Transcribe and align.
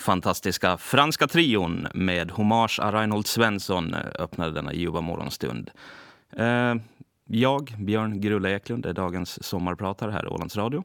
Fantastiska 0.00 0.78
franska 0.78 1.26
trion 1.26 1.88
med 1.94 2.30
hommage 2.30 2.80
a 2.82 2.92
Reinhold 2.92 3.26
Svensson 3.26 3.94
eh, 3.94 4.00
öppnade 4.18 4.52
denna 4.52 4.72
ljuva 4.72 5.00
morgonstund. 5.00 5.70
Eh, 6.32 6.74
jag, 7.24 7.74
Björn 7.78 8.20
Grulla 8.20 8.50
Eklund, 8.50 8.86
är 8.86 8.92
dagens 8.92 9.44
sommarpratare 9.44 10.10
här 10.10 10.24
i 10.24 10.28
Ålands 10.28 10.56
Radio. 10.56 10.84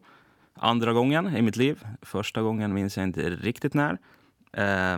Andra 0.54 0.94
gången 0.94 1.38
i 1.38 1.42
mitt 1.42 1.56
liv. 1.56 1.88
Första 2.02 2.42
gången 2.42 2.74
minns 2.74 2.98
jag 2.98 3.04
inte 3.04 3.30
riktigt 3.30 3.74
när. 3.74 3.92
Eh, 4.54 4.98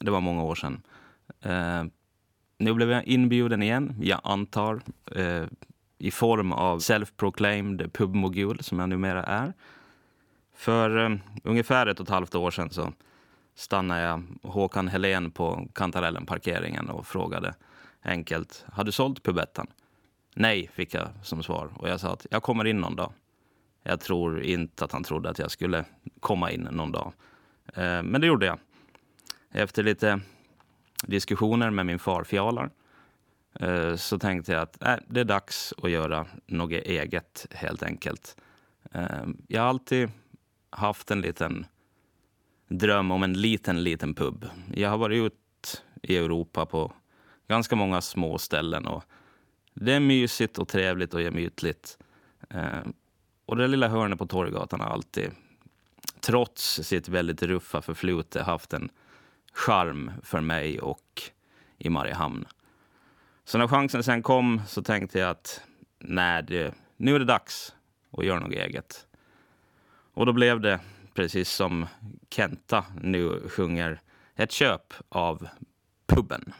det 0.00 0.10
var 0.10 0.20
många 0.20 0.42
år 0.42 0.54
sedan. 0.54 0.82
Nu 2.58 2.74
blev 2.74 2.90
jag 2.90 3.04
inbjuden 3.04 3.62
igen, 3.62 3.94
jag 4.02 4.20
antar, 4.24 4.80
i 5.98 6.10
form 6.10 6.52
av 6.52 6.78
self-proclaimed 6.78 7.92
pubmogul 7.92 8.62
som 8.62 8.78
jag 8.78 8.88
numera 8.88 9.22
är. 9.24 9.52
För 10.54 11.20
ungefär 11.44 11.86
ett 11.86 12.00
och 12.00 12.06
ett 12.06 12.10
halvt 12.10 12.34
år 12.34 12.50
sedan 12.50 12.70
så 12.70 12.92
stannade 13.60 14.00
jag 14.00 14.22
Håkan 14.42 14.88
Helén 14.88 15.30
på 15.30 15.68
Kantarellen-parkeringen 15.74 16.90
och 16.90 17.06
frågade 17.06 17.54
enkelt, 18.02 18.64
har 18.72 18.84
du 18.84 18.92
sålt 18.92 19.22
pubettan? 19.22 19.66
Nej, 20.34 20.70
fick 20.74 20.94
jag 20.94 21.08
som 21.22 21.42
svar. 21.42 21.70
Och 21.76 21.88
jag 21.88 22.00
sa 22.00 22.12
att 22.12 22.26
jag 22.30 22.42
kommer 22.42 22.64
in 22.66 22.80
någon 22.80 22.96
dag. 22.96 23.12
Jag 23.82 24.00
tror 24.00 24.42
inte 24.42 24.84
att 24.84 24.92
han 24.92 25.04
trodde 25.04 25.30
att 25.30 25.38
jag 25.38 25.50
skulle 25.50 25.84
komma 26.20 26.50
in 26.50 26.60
någon 26.60 26.92
dag. 26.92 27.12
Eh, 27.74 28.02
men 28.02 28.20
det 28.20 28.26
gjorde 28.26 28.46
jag. 28.46 28.58
Efter 29.50 29.82
lite 29.82 30.20
diskussioner 31.02 31.70
med 31.70 31.86
min 31.86 31.98
far 31.98 32.24
Fjalar 32.24 32.70
eh, 33.60 33.96
så 33.96 34.18
tänkte 34.18 34.52
jag 34.52 34.62
att 34.62 34.82
äh, 34.82 34.96
det 35.08 35.20
är 35.20 35.24
dags 35.24 35.74
att 35.82 35.90
göra 35.90 36.26
något 36.46 36.72
eget 36.72 37.46
helt 37.50 37.82
enkelt. 37.82 38.36
Eh, 38.92 39.26
jag 39.48 39.62
har 39.62 39.68
alltid 39.68 40.10
haft 40.70 41.10
en 41.10 41.20
liten 41.20 41.66
dröm 42.70 43.10
om 43.10 43.22
en 43.22 43.32
liten, 43.32 43.82
liten 43.82 44.14
pub. 44.14 44.46
Jag 44.74 44.90
har 44.90 44.98
varit 44.98 45.16
ut 45.16 45.82
i 46.02 46.16
Europa 46.16 46.66
på 46.66 46.92
ganska 47.48 47.76
många 47.76 48.00
små 48.00 48.38
ställen 48.38 48.86
och 48.86 49.04
det 49.74 49.92
är 49.92 50.00
mysigt 50.00 50.58
och 50.58 50.68
trevligt 50.68 51.14
och 51.14 51.22
gemytligt. 51.22 51.98
Eh, 52.50 52.80
och 53.46 53.56
det 53.56 53.66
lilla 53.66 53.88
hörnet 53.88 54.18
på 54.18 54.26
Torggatan 54.26 54.80
har 54.80 54.90
alltid, 54.90 55.30
trots 56.20 56.80
sitt 56.82 57.08
väldigt 57.08 57.42
ruffa 57.42 57.82
förflutet, 57.82 58.46
haft 58.46 58.72
en 58.72 58.90
charm 59.52 60.12
för 60.22 60.40
mig 60.40 60.80
och 60.80 61.22
i 61.78 61.88
Mariehamn. 61.88 62.44
Så 63.44 63.58
när 63.58 63.68
chansen 63.68 64.02
sen 64.02 64.22
kom 64.22 64.62
så 64.66 64.82
tänkte 64.82 65.18
jag 65.18 65.30
att 65.30 65.60
nej, 65.98 66.42
det, 66.42 66.74
nu 66.96 67.14
är 67.14 67.18
det 67.18 67.24
dags 67.24 67.74
att 68.10 68.24
göra 68.24 68.40
något 68.40 68.52
eget. 68.52 69.06
Och 70.14 70.26
då 70.26 70.32
blev 70.32 70.60
det, 70.60 70.80
precis 71.14 71.50
som 71.50 71.86
Kenta 72.30 72.84
nu 73.02 73.48
sjunger, 73.48 74.00
ett 74.36 74.52
köp 74.52 74.94
av 75.08 75.48
puben. 76.06 76.52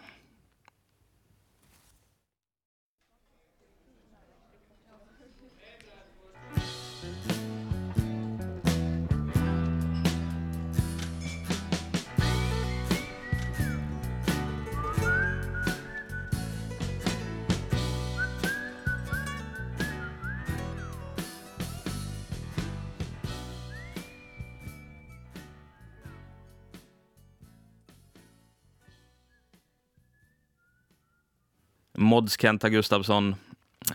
Mods 32.11 32.37
Kenta 32.37 32.69
Gustafsson 32.69 33.35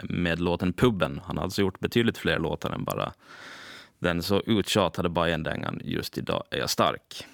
med 0.04 0.40
låten 0.40 0.74
Pubben. 0.74 1.22
Han 1.26 1.38
har 1.38 1.44
alltså 1.44 1.62
gjort 1.62 1.80
betydligt 1.80 2.18
fler 2.18 2.40
låtar 2.40 2.72
än 2.72 2.84
bara 2.84 3.14
den 4.00 4.24
så 4.24 4.42
uttjatade 4.42 5.10
Bajendängan 5.10 5.82
Just 5.84 6.18
idag 6.18 6.44
är 6.52 6.58
jag 6.58 6.70
stark. 6.70 7.28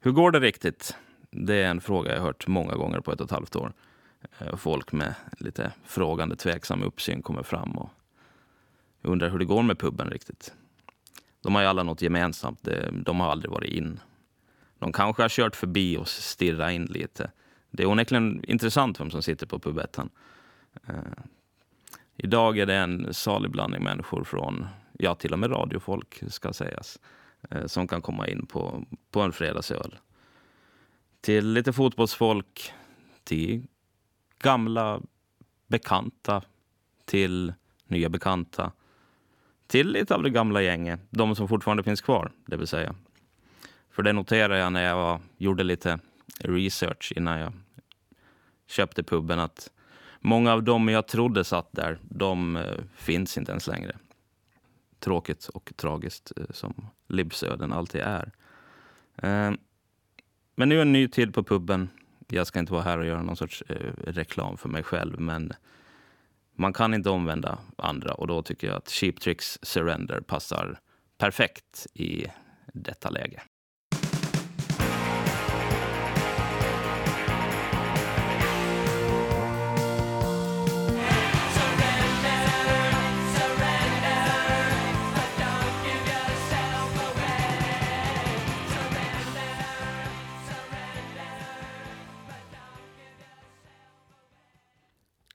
Hur 0.00 0.12
går 0.12 0.30
det 0.30 0.40
riktigt? 0.40 0.96
Det 1.30 1.54
är 1.54 1.70
en 1.70 1.80
fråga 1.80 2.14
jag 2.14 2.20
hört 2.20 2.46
många 2.46 2.74
gånger 2.74 3.00
på 3.00 3.12
ett 3.12 3.20
och 3.20 3.24
ett 3.24 3.30
halvt 3.30 3.56
år. 3.56 3.72
Eh, 4.38 4.56
folk 4.56 4.92
med 4.92 5.14
lite 5.38 5.72
frågande, 5.84 6.36
tveksam 6.36 6.82
uppsyn 6.82 7.22
kommer 7.22 7.42
fram 7.42 7.70
och 7.70 7.90
undrar 9.02 9.28
hur 9.28 9.38
det 9.38 9.44
går 9.44 9.62
med 9.62 9.78
puben 9.78 10.10
riktigt. 10.10 10.54
De 11.40 11.54
har 11.54 11.62
ju 11.62 11.68
alla 11.68 11.82
något 11.82 12.02
gemensamt. 12.02 12.68
De 12.92 13.20
har 13.20 13.30
aldrig 13.30 13.50
varit 13.50 13.70
in. 13.70 14.00
De 14.78 14.92
kanske 14.92 15.22
har 15.22 15.28
kört 15.28 15.56
förbi 15.56 15.96
och 15.96 16.08
stirrat 16.08 16.72
in 16.72 16.84
lite. 16.84 17.30
Det 17.76 17.82
är 17.82 17.86
onekligen 17.86 18.44
intressant 18.44 19.00
vem 19.00 19.10
som 19.10 19.22
sitter 19.22 19.46
på 19.46 19.58
pubetten. 19.58 20.10
Eh, 20.88 20.94
idag 22.16 22.58
är 22.58 22.66
det 22.66 22.74
en 22.74 23.14
salig 23.14 23.50
blandning 23.50 23.84
människor 23.84 24.24
från, 24.24 24.66
ja 24.92 25.14
till 25.14 25.32
och 25.32 25.38
med 25.38 25.50
radiofolk 25.50 26.22
ska 26.28 26.52
sägas, 26.52 26.98
eh, 27.50 27.66
som 27.66 27.88
kan 27.88 28.02
komma 28.02 28.28
in 28.28 28.46
på, 28.46 28.84
på 29.10 29.20
en 29.20 29.32
fredagsöl. 29.32 29.94
Till 31.20 31.52
lite 31.52 31.72
fotbollsfolk, 31.72 32.72
till 33.24 33.66
gamla 34.38 35.00
bekanta, 35.66 36.42
till 37.04 37.52
nya 37.86 38.08
bekanta, 38.08 38.72
till 39.66 39.88
lite 39.88 40.14
av 40.14 40.22
det 40.22 40.30
gamla 40.30 40.62
gänget, 40.62 41.00
de 41.10 41.36
som 41.36 41.48
fortfarande 41.48 41.82
finns 41.82 42.00
kvar, 42.00 42.32
det 42.46 42.56
vill 42.56 42.66
säga. 42.66 42.94
För 43.90 44.02
det 44.02 44.12
noterade 44.12 44.58
jag 44.58 44.72
när 44.72 44.84
jag 44.84 44.96
var, 44.96 45.20
gjorde 45.36 45.64
lite 45.64 45.98
research 46.38 47.12
innan 47.16 47.38
jag 47.38 47.52
köpte 48.66 49.02
puben 49.02 49.38
att 49.38 49.70
många 50.20 50.52
av 50.52 50.62
dem 50.62 50.88
jag 50.88 51.06
trodde 51.06 51.44
satt 51.44 51.68
där, 51.72 51.98
de 52.02 52.56
eh, 52.56 52.80
finns 52.94 53.38
inte 53.38 53.50
ens 53.50 53.66
längre. 53.66 53.96
Tråkigt 54.98 55.48
och 55.48 55.72
tragiskt 55.76 56.32
eh, 56.36 56.44
som 56.50 56.86
Libsöden 57.08 57.72
alltid 57.72 58.00
är. 58.00 58.32
Eh, 59.16 59.52
men 60.54 60.68
nu 60.68 60.78
är 60.78 60.82
en 60.82 60.92
ny 60.92 61.08
tid 61.08 61.34
på 61.34 61.42
puben. 61.42 61.88
Jag 62.28 62.46
ska 62.46 62.58
inte 62.58 62.72
vara 62.72 62.82
här 62.82 62.98
och 62.98 63.06
göra 63.06 63.22
någon 63.22 63.36
sorts 63.36 63.62
reklam 64.06 64.56
för 64.56 64.68
mig 64.68 64.82
själv, 64.82 65.20
men 65.20 65.52
man 66.56 66.72
kan 66.72 66.94
inte 66.94 67.10
omvända 67.10 67.58
andra 67.78 68.14
och 68.14 68.26
då 68.26 68.42
tycker 68.42 68.66
jag 68.66 68.76
att 68.76 68.88
Cheap 68.88 69.20
Tricks 69.20 69.58
Surrender 69.62 70.20
passar 70.20 70.78
perfekt 71.18 71.86
i 71.94 72.26
detta 72.72 73.10
läge. 73.10 73.42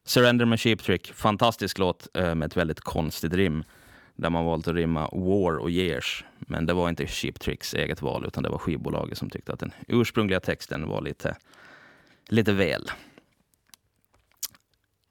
Surrender 0.09 0.45
med 0.45 0.59
Cheap 0.59 0.83
Trick, 0.83 1.13
fantastisk 1.13 1.77
låt 1.77 2.07
eh, 2.17 2.35
med 2.35 2.45
ett 2.45 2.57
väldigt 2.57 2.79
konstigt 2.79 3.33
rim. 3.33 3.63
Där 4.15 4.29
man 4.29 4.45
valt 4.45 4.67
att 4.67 4.75
rimma 4.75 5.09
War 5.11 5.57
och 5.57 5.69
Years. 5.69 6.25
Men 6.39 6.65
det 6.65 6.73
var 6.73 6.89
inte 6.89 7.07
Cheap 7.07 7.39
Tricks 7.39 7.73
eget 7.73 8.01
val 8.01 8.25
utan 8.27 8.43
det 8.43 8.49
var 8.49 8.57
skivbolaget 8.57 9.17
som 9.17 9.29
tyckte 9.29 9.53
att 9.53 9.59
den 9.59 9.71
ursprungliga 9.87 10.39
texten 10.39 10.87
var 10.87 11.01
lite, 11.01 11.35
lite 12.27 12.53
väl. 12.53 12.91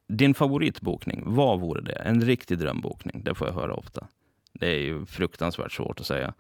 Din 0.09 0.35
favoritbokning, 0.35 1.23
vad 1.27 1.61
vore 1.61 1.81
det? 1.81 1.93
En 1.93 2.21
riktig 2.21 2.59
drömbokning, 2.59 3.23
det 3.25 3.35
får 3.35 3.47
jag 3.47 3.55
höra 3.55 3.75
ofta. 3.75 4.07
Det 4.53 4.67
är 4.67 4.81
ju 4.81 5.07
fruktansvärt 5.07 5.73
svårt 5.73 6.01
att 6.01 6.07
säga. 6.07 6.35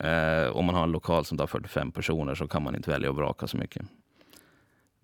Eh, 0.00 0.56
om 0.56 0.64
man 0.64 0.74
har 0.74 0.82
en 0.82 0.92
lokal 0.92 1.24
som 1.24 1.38
tar 1.38 1.46
45 1.46 1.92
personer 1.92 2.34
så 2.34 2.48
kan 2.48 2.62
man 2.62 2.76
inte 2.76 2.90
välja 2.90 3.10
att 3.10 3.16
vraka 3.16 3.46
så 3.46 3.56
mycket. 3.56 3.86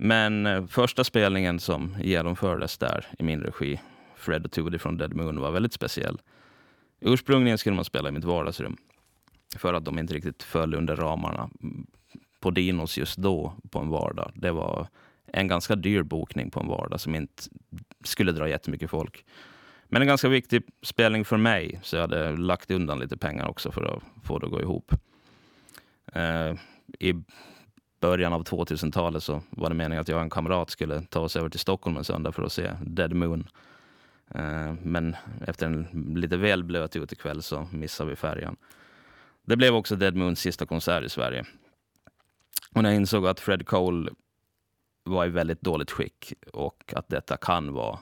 Men 0.02 0.46
eh, 0.46 0.66
första 0.66 1.04
spelningen 1.04 1.60
som 1.60 1.96
genomfördes 2.02 2.78
där 2.78 3.06
i 3.18 3.22
min 3.22 3.40
regi, 3.40 3.80
Fred 4.16 4.44
och 4.44 4.52
Tudy 4.52 4.78
från 4.78 4.96
Dead 4.96 5.14
Moon, 5.14 5.40
var 5.40 5.50
väldigt 5.50 5.72
speciell. 5.72 6.20
Ursprungligen 7.00 7.58
skulle 7.58 7.76
man 7.76 7.84
spela 7.84 8.08
i 8.08 8.12
mitt 8.12 8.24
vardagsrum 8.24 8.76
för 9.56 9.74
att 9.74 9.84
de 9.84 9.98
inte 9.98 10.14
riktigt 10.14 10.42
föll 10.42 10.74
under 10.74 10.96
ramarna 10.96 11.50
på 12.40 12.50
Dinos 12.50 12.98
just 12.98 13.16
då 13.16 13.54
på 13.70 13.78
en 13.78 13.88
vardag. 13.88 14.32
Det 14.34 14.50
var 14.50 14.88
en 15.26 15.48
ganska 15.48 15.76
dyr 15.76 16.02
bokning 16.02 16.50
på 16.50 16.60
en 16.60 16.68
vardag 16.68 17.00
som 17.00 17.14
inte 17.14 17.42
skulle 18.04 18.32
dra 18.32 18.48
jättemycket 18.48 18.90
folk. 18.90 19.24
Men 19.88 20.02
en 20.02 20.08
ganska 20.08 20.28
viktig 20.28 20.62
spelning 20.82 21.24
för 21.24 21.36
mig, 21.36 21.80
så 21.82 21.96
jag 21.96 22.00
hade 22.00 22.36
lagt 22.36 22.70
undan 22.70 22.98
lite 22.98 23.16
pengar 23.16 23.48
också 23.48 23.72
för 23.72 23.96
att 23.96 24.02
få 24.26 24.38
det 24.38 24.46
att 24.46 24.52
gå 24.52 24.60
ihop. 24.60 24.94
Uh, 26.16 26.58
I 26.98 27.14
början 28.00 28.32
av 28.32 28.44
2000-talet 28.44 29.22
så 29.22 29.42
var 29.50 29.68
det 29.68 29.74
meningen 29.74 30.00
att 30.00 30.08
jag 30.08 30.16
och 30.16 30.22
en 30.22 30.30
kamrat 30.30 30.70
skulle 30.70 31.02
ta 31.02 31.20
oss 31.20 31.36
över 31.36 31.48
till 31.48 31.60
Stockholm 31.60 31.96
en 31.96 32.04
söndag 32.04 32.32
för 32.32 32.42
att 32.42 32.52
se 32.52 32.72
Dead 32.82 33.14
Moon. 33.14 33.48
Eh, 34.34 34.74
men 34.82 35.16
efter 35.46 35.66
en 35.66 36.12
lite 36.16 36.36
väl 36.36 36.64
blöt 36.64 36.96
utekväll 36.96 37.42
så 37.42 37.68
missade 37.72 38.10
vi 38.10 38.16
färjan. 38.16 38.56
Det 39.42 39.56
blev 39.56 39.74
också 39.74 39.96
Dead 39.96 40.16
Moons 40.16 40.40
sista 40.40 40.66
konsert 40.66 41.04
i 41.04 41.08
Sverige. 41.08 41.44
Och 42.74 42.82
när 42.82 42.90
jag 42.90 42.96
insåg 42.96 43.26
att 43.26 43.40
Fred 43.40 43.66
Cole 43.66 44.10
var 45.04 45.26
i 45.26 45.28
väldigt 45.28 45.60
dåligt 45.60 45.90
skick 45.90 46.32
och 46.52 46.92
att 46.96 47.08
detta 47.08 47.36
kan 47.36 47.72
vara 47.72 47.98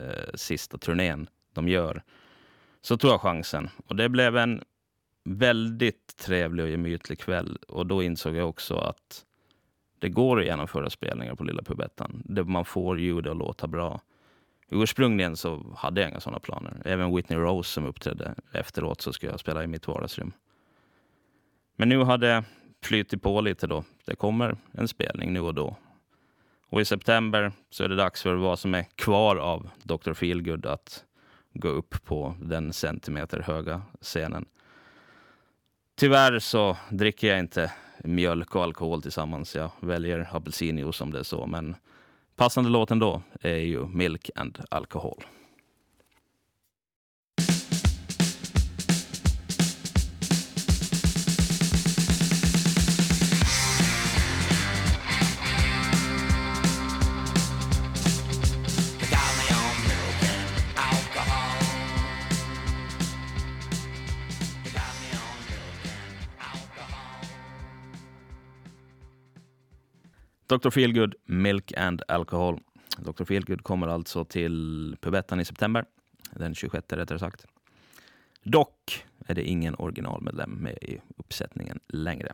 eh, 0.00 0.34
sista 0.34 0.78
turnén 0.78 1.26
de 1.52 1.68
gör, 1.68 2.02
så 2.82 2.96
tog 2.96 3.10
jag 3.10 3.20
chansen. 3.20 3.70
Och 3.86 3.96
det 3.96 4.08
blev 4.08 4.36
en 4.36 4.64
väldigt 5.24 6.16
trevlig 6.16 6.64
och 6.64 6.70
gemytlig 6.70 7.18
kväll. 7.18 7.58
Och 7.68 7.86
då 7.86 8.02
insåg 8.02 8.36
jag 8.36 8.48
också 8.48 8.76
att 8.76 9.24
det 10.02 10.08
går 10.08 10.40
att 10.40 10.46
genomföra 10.46 10.90
spelningar 10.90 11.34
på 11.34 11.44
Lilla 11.44 11.62
Pubettan. 11.62 12.22
Man 12.46 12.64
får 12.64 13.00
ljudet 13.00 13.30
att 13.30 13.36
låta 13.36 13.66
bra. 13.66 14.00
Ursprungligen 14.68 15.36
så 15.36 15.76
hade 15.76 16.00
jag 16.00 16.10
inga 16.10 16.20
sådana 16.20 16.40
planer. 16.40 16.82
Även 16.84 17.16
Whitney 17.16 17.38
Rose 17.38 17.70
som 17.70 17.86
uppträdde 17.86 18.34
efteråt 18.52 19.00
så 19.00 19.12
skulle 19.12 19.32
jag 19.32 19.40
spela 19.40 19.64
i 19.64 19.66
mitt 19.66 19.88
vardagsrum. 19.88 20.32
Men 21.76 21.88
nu 21.88 22.04
hade 22.04 22.26
det 22.26 22.44
flyttat 22.82 23.22
på 23.22 23.40
lite 23.40 23.66
då. 23.66 23.84
Det 24.04 24.14
kommer 24.16 24.56
en 24.72 24.88
spelning 24.88 25.32
nu 25.32 25.40
och 25.40 25.54
då. 25.54 25.76
Och 26.68 26.80
i 26.80 26.84
september 26.84 27.52
så 27.70 27.84
är 27.84 27.88
det 27.88 27.96
dags 27.96 28.22
för 28.22 28.34
vad 28.34 28.58
som 28.58 28.74
är 28.74 28.82
kvar 28.94 29.36
av 29.36 29.70
Dr. 29.82 30.12
Feelgood 30.12 30.66
att 30.66 31.04
gå 31.54 31.68
upp 31.68 32.04
på 32.04 32.34
den 32.40 32.72
centimeter 32.72 33.40
höga 33.40 33.82
scenen. 34.00 34.44
Tyvärr 35.96 36.38
så 36.38 36.76
dricker 36.90 37.28
jag 37.28 37.38
inte 37.38 37.72
mjölk 38.04 38.54
och 38.54 38.62
alkohol 38.62 39.02
tillsammans. 39.02 39.54
Jag 39.54 39.70
väljer 39.80 40.28
apelsinjuice 40.32 41.00
om 41.00 41.10
det 41.10 41.18
är 41.18 41.22
så. 41.22 41.46
Men 41.46 41.76
passande 42.36 42.70
låt 42.70 42.90
ändå 42.90 43.22
är 43.40 43.56
ju 43.56 43.86
Milk 43.86 44.30
and 44.34 44.58
Alcohol. 44.70 45.24
Dr. 70.52 70.70
Feelgood, 70.70 71.14
Milk 71.24 71.72
and 71.76 72.02
Alcohol. 72.08 72.60
Dr. 72.98 73.24
Feelgood 73.24 73.62
kommer 73.62 73.88
alltså 73.88 74.24
till 74.24 74.96
Pubettan 75.00 75.40
i 75.40 75.44
september, 75.44 75.84
den 76.30 76.54
26 76.54 76.92
rättare 76.92 77.18
sagt. 77.18 77.46
Dock 78.42 79.04
är 79.26 79.34
det 79.34 79.42
ingen 79.42 79.74
originalmedlem 79.74 80.50
med 80.50 80.72
i 80.72 81.00
uppsättningen 81.16 81.80
längre. 81.88 82.32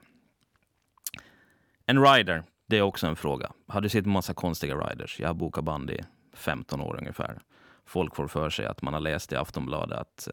En 1.86 2.04
rider, 2.04 2.42
det 2.66 2.78
är 2.78 2.82
också 2.82 3.06
en 3.06 3.16
fråga. 3.16 3.52
Har 3.66 3.80
du 3.80 3.88
sett 3.88 4.06
massa 4.06 4.34
konstiga 4.34 4.74
riders? 4.76 5.20
Jag 5.20 5.28
har 5.28 5.34
bokat 5.34 5.64
band 5.64 5.90
i 5.90 6.00
15 6.32 6.80
år 6.80 6.96
ungefär. 6.98 7.40
Folk 7.86 8.16
får 8.16 8.28
för 8.28 8.50
sig 8.50 8.66
att 8.66 8.82
man 8.82 8.94
har 8.94 9.00
läst 9.00 9.32
i 9.32 9.36
Aftonbladet 9.36 9.98
att 9.98 10.28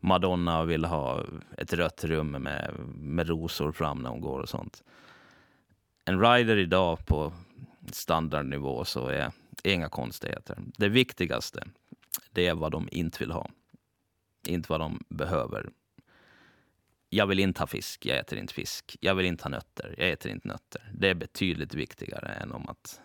Madonna 0.00 0.64
vill 0.64 0.84
ha 0.84 1.24
ett 1.58 1.72
rött 1.72 2.04
rum 2.04 2.30
med, 2.30 2.70
med 2.96 3.28
rosor 3.28 3.72
fram 3.72 3.98
när 3.98 4.10
hon 4.10 4.20
går 4.20 4.38
och 4.40 4.48
sånt 4.48 4.82
en 6.04 6.20
rider 6.20 6.56
idag 6.56 7.06
på 7.06 7.32
standardnivå 7.92 8.84
så 8.84 9.08
är 9.08 9.32
inga 9.64 9.88
konstigheter. 9.88 10.58
Det 10.76 10.88
viktigaste 10.88 11.64
det 12.30 12.46
är 12.46 12.54
vad 12.54 12.72
de 12.72 12.88
inte 12.92 13.18
vill 13.18 13.30
ha. 13.30 13.50
Inte 14.46 14.72
vad 14.72 14.80
de 14.80 15.04
behöver. 15.08 15.70
Jag 17.08 17.26
vill 17.26 17.38
inte 17.38 17.60
ha 17.60 17.66
fisk, 17.66 18.06
jag 18.06 18.18
äter 18.18 18.38
inte 18.38 18.54
fisk. 18.54 18.96
Jag 19.00 19.14
vill 19.14 19.26
inte 19.26 19.44
ha 19.44 19.48
nötter, 19.48 19.94
jag 19.98 20.10
äter 20.10 20.32
inte 20.32 20.48
nötter. 20.48 20.90
Det 20.94 21.08
är 21.08 21.14
betydligt 21.14 21.74
viktigare 21.74 22.28
än 22.28 22.52
om 22.52 22.68
att 22.68 23.00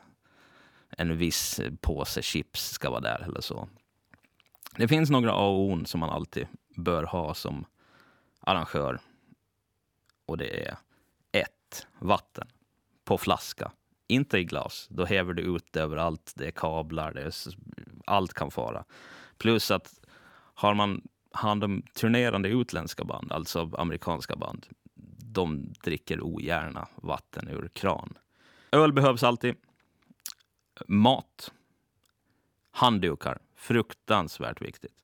en 0.90 1.18
viss 1.18 1.62
påse 1.82 2.22
chips 2.22 2.70
ska 2.70 2.90
vara 2.90 3.00
där 3.00 3.22
eller 3.22 3.42
så. 3.42 3.70
Det 4.76 4.88
finns 4.88 5.10
några 5.10 5.32
A 5.32 5.48
och 5.48 5.60
O 5.60 5.86
som 5.86 6.00
man 6.00 6.10
alltid 6.10 6.48
bör 6.76 7.04
ha 7.04 7.34
som 7.34 7.66
arrangör. 8.40 9.00
Och 10.26 10.38
det 10.38 10.68
är 10.68 10.78
ett, 11.32 11.88
Vatten 12.00 12.48
på 13.08 13.18
flaska. 13.18 13.72
Inte 14.08 14.38
i 14.38 14.44
glas. 14.44 14.88
Då 14.90 15.06
häver 15.06 15.34
du 15.34 15.42
ut 15.42 15.66
det 15.72 15.82
överallt. 15.82 16.34
Det 16.36 16.48
är 16.48 16.52
kablar, 16.52 17.14
det 17.14 17.22
är, 17.22 17.34
allt 18.06 18.34
kan 18.34 18.52
fara. 18.52 18.86
Plus 19.38 19.72
att 19.72 20.00
har 20.54 20.74
man 20.74 21.08
hand 21.32 21.64
om 21.64 21.82
turnerande 21.82 22.50
utländska 22.50 23.04
band, 23.04 23.32
alltså 23.32 23.72
amerikanska 23.78 24.36
band, 24.36 24.68
de 25.34 25.74
dricker 25.84 26.22
ogärna 26.22 26.88
vatten 26.96 27.48
ur 27.48 27.70
kran. 27.74 28.18
Öl 28.72 28.94
behövs 28.94 29.24
alltid. 29.24 29.56
Mat. 30.88 31.52
Handdukar. 32.72 33.40
Fruktansvärt 33.56 34.62
viktigt. 34.62 35.04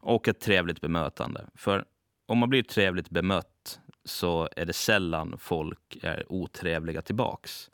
Och 0.00 0.28
ett 0.28 0.40
trevligt 0.40 0.80
bemötande. 0.80 1.46
För 1.54 1.84
om 2.26 2.38
man 2.38 2.48
blir 2.48 2.62
trevligt 2.62 3.10
bemött 3.10 3.80
så 4.04 4.48
är 4.56 4.64
det 4.64 4.72
sällan 4.72 5.38
folk 5.38 5.98
är 6.02 6.32
otrevliga 6.32 7.02
tillbaks. 7.02 7.70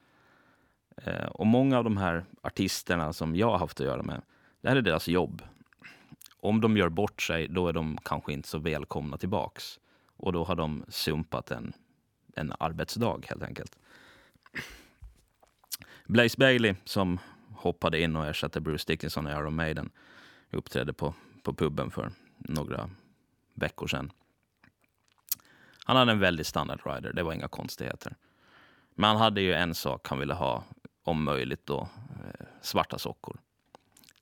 Eh, 0.96 1.26
och 1.26 1.46
många 1.46 1.78
av 1.78 1.84
de 1.84 1.96
här 1.96 2.24
artisterna 2.42 3.12
som 3.12 3.36
jag 3.36 3.50
har 3.50 3.58
haft 3.58 3.80
att 3.80 3.86
göra 3.86 4.02
med, 4.02 4.22
det 4.60 4.68
här 4.68 4.76
är 4.76 4.82
deras 4.82 5.08
jobb. 5.08 5.42
Om 6.36 6.60
de 6.60 6.76
gör 6.76 6.88
bort 6.88 7.22
sig, 7.22 7.48
då 7.48 7.68
är 7.68 7.72
de 7.72 7.98
kanske 8.02 8.32
inte 8.32 8.48
så 8.48 8.58
välkomna 8.58 9.18
tillbaks. 9.18 9.80
Och 10.16 10.32
då 10.32 10.44
har 10.44 10.54
de 10.54 10.84
sumpat 10.88 11.50
en, 11.50 11.72
en 12.36 12.52
arbetsdag 12.58 13.26
helt 13.28 13.42
enkelt. 13.42 13.78
Blaze 16.06 16.38
Bailey 16.38 16.74
som 16.84 17.18
hoppade 17.54 18.00
in 18.00 18.16
och 18.16 18.26
ersatte 18.26 18.60
Bruce 18.60 18.84
Dickinson 18.86 19.26
i 19.26 19.30
Iron 19.30 19.54
Maiden 19.54 19.90
uppträdde 20.50 20.92
på, 20.92 21.14
på 21.42 21.54
puben 21.54 21.90
för 21.90 22.10
några 22.38 22.90
veckor 23.54 23.86
sedan. 23.86 24.12
Han 25.84 25.96
hade 25.96 26.12
en 26.12 26.18
väldigt 26.18 26.46
standard 26.46 26.80
rider, 26.84 27.12
det 27.12 27.22
var 27.22 27.32
inga 27.32 27.48
konstigheter. 27.48 28.16
Men 28.94 29.08
han 29.10 29.16
hade 29.16 29.40
ju 29.40 29.54
en 29.54 29.74
sak 29.74 30.08
han 30.08 30.18
ville 30.18 30.34
ha, 30.34 30.64
om 31.02 31.24
möjligt 31.24 31.66
då, 31.66 31.80
eh, 31.80 32.46
svarta 32.60 32.98
sockor. 32.98 33.40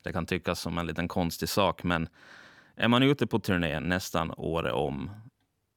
Det 0.02 0.12
kan 0.12 0.26
tyckas 0.26 0.60
som 0.60 0.78
en 0.78 0.86
liten 0.86 1.08
konstig 1.08 1.48
sak, 1.48 1.82
men 1.82 2.08
är 2.74 2.88
man 2.88 3.02
ute 3.02 3.26
på 3.26 3.38
turné 3.38 3.80
nästan 3.80 4.34
året 4.36 4.72
om, 4.72 5.10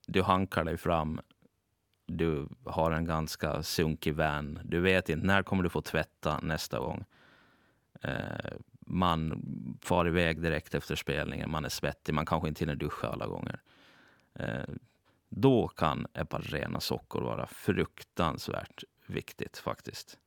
du 0.08 0.22
hankar 0.22 0.64
dig 0.64 0.78
fram, 0.78 1.22
du 2.06 2.48
har 2.66 2.92
en 2.92 3.06
ganska 3.06 3.64
sunkig 3.64 4.16
van, 4.16 4.60
du 4.64 4.80
vet 4.80 5.10
inte 5.10 5.28
när 5.28 5.44
kommer 5.44 5.64
du 5.64 5.70
få 5.70 5.82
tvätta 5.82 6.40
nästa 6.42 6.80
gång. 6.80 7.06
Eh, 8.02 8.52
man 8.80 9.44
far 9.82 10.08
iväg 10.08 10.42
direkt 10.42 10.76
efter 10.76 10.96
spelningen, 10.96 11.52
man 11.52 11.66
är 11.66 11.70
svettig, 11.70 12.14
man 12.14 12.26
kanske 12.26 12.48
inte 12.48 12.60
hinner 12.60 12.76
duscha 12.76 13.08
alla 13.08 13.28
gånger. 13.28 13.60
Eh, 14.34 14.64
då 15.34 15.68
kan 15.68 16.08
ett 16.14 16.30
par 16.30 16.42
rena 16.42 16.80
sockor 16.80 17.22
vara 17.22 17.48
fruktansvärt 17.48 18.84
viktigt 19.06 19.58
faktiskt. 19.58 20.18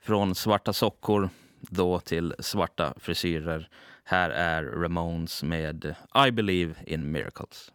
Från 0.00 0.34
svarta 0.34 0.72
sockor 0.72 1.28
då 1.60 2.00
till 2.00 2.34
svarta 2.38 2.94
frisyrer. 2.96 3.68
Här 4.04 4.30
är 4.30 4.64
Ramones 4.64 5.42
med 5.42 5.94
I 6.26 6.30
believe 6.30 6.74
in 6.86 7.12
miracles. 7.12 7.72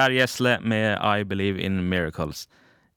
Per 0.00 0.10
Gessle 0.10 0.60
med 0.60 1.18
I 1.20 1.24
believe 1.24 1.60
in 1.60 1.88
miracles. 1.88 2.48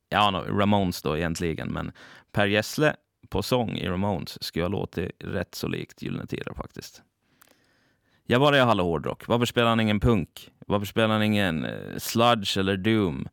Ja, 0.10 0.31
no, 0.31 0.38
Ramones 0.38 1.01
då 1.01 1.17
egentligen, 1.17 1.74
men 1.74 1.91
Per 2.31 2.48
Gessle 2.48 2.95
på 3.29 3.41
sång 3.41 3.77
i 3.77 3.88
Ramones 3.88 4.43
skulle 4.43 4.65
ha 4.65 4.69
låtit 4.69 5.12
rätt 5.19 5.55
så 5.55 5.67
likt 5.67 6.01
Gyllene 6.01 6.27
Tider 6.27 6.53
faktiskt. 6.53 7.01
Jag 8.25 8.39
var 8.39 8.55
i 8.55 8.60
Hallå 8.60 8.83
Hårdrock. 8.83 9.27
Varför 9.27 9.45
spelar 9.45 9.69
han 9.69 9.79
ingen 9.79 10.00
punk? 10.00 10.51
Varför 10.67 10.86
spelar 10.86 11.10
han 11.10 11.24
ingen 11.24 11.65
eh, 11.65 11.98
sludge 11.98 12.57
eller 12.57 12.77
doom? 12.77 13.27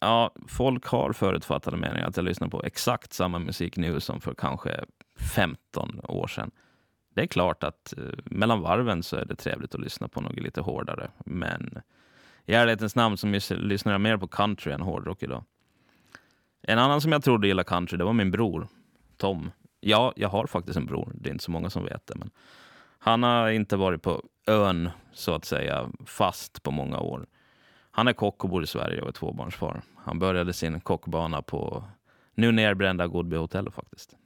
Ja, 0.00 0.34
folk 0.48 0.86
har 0.86 1.12
förutfattade 1.12 1.76
meningar 1.76 2.06
att 2.06 2.16
jag 2.16 2.24
lyssnar 2.24 2.48
på 2.48 2.62
exakt 2.62 3.12
samma 3.12 3.38
musik 3.38 3.76
nu 3.76 4.00
som 4.00 4.20
för 4.20 4.34
kanske 4.34 4.84
15 5.34 6.00
år 6.04 6.26
sedan. 6.26 6.50
Det 7.14 7.22
är 7.22 7.26
klart 7.26 7.64
att 7.64 7.94
eh, 7.98 8.04
mellan 8.24 8.60
varven 8.60 9.02
så 9.02 9.16
är 9.16 9.24
det 9.24 9.36
trevligt 9.36 9.74
att 9.74 9.80
lyssna 9.80 10.08
på 10.08 10.20
något 10.20 10.40
lite 10.40 10.60
hårdare, 10.60 11.10
men 11.24 11.82
i 12.46 12.54
ärlighetens 12.54 12.96
namn 12.96 13.16
så 13.16 13.26
lyssnar 13.54 13.92
jag 13.92 14.00
mer 14.00 14.16
på 14.16 14.28
country 14.28 14.72
än 14.72 14.80
hårdrock 14.80 15.22
idag. 15.22 15.44
En 16.62 16.78
annan 16.78 17.00
som 17.00 17.12
jag 17.12 17.24
trodde 17.24 17.46
gillade 17.46 17.68
country, 17.68 17.98
det 17.98 18.04
var 18.04 18.12
min 18.12 18.30
bror 18.30 18.68
Tom. 19.16 19.50
Ja, 19.80 20.12
jag 20.16 20.28
har 20.28 20.46
faktiskt 20.46 20.76
en 20.76 20.86
bror. 20.86 21.12
Det 21.14 21.28
är 21.28 21.32
inte 21.32 21.44
så 21.44 21.50
många 21.50 21.70
som 21.70 21.84
vet 21.84 22.06
det. 22.06 22.14
Men 22.16 22.30
Han 22.98 23.22
har 23.22 23.48
inte 23.48 23.76
varit 23.76 24.02
på 24.02 24.22
ön, 24.46 24.90
så 25.12 25.34
att 25.34 25.44
säga, 25.44 25.90
fast 26.06 26.62
på 26.62 26.70
många 26.70 26.98
år. 26.98 27.26
Han 27.90 28.08
är 28.08 28.12
kock 28.12 28.44
och 28.44 28.50
bor 28.50 28.62
i 28.62 28.66
Sverige 28.66 29.02
och 29.02 29.08
är 29.08 29.12
tvåbarnsfar. 29.12 29.82
Han 29.96 30.18
började 30.18 30.52
sin 30.52 30.80
kockbana 30.80 31.42
på 31.42 31.84
nu 32.34 32.52
nerbrända 32.52 33.06
Godby 33.06 33.36
hotell 33.36 33.70
faktiskt. 33.70 34.16